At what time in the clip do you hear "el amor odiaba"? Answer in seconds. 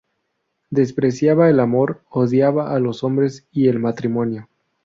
1.47-2.73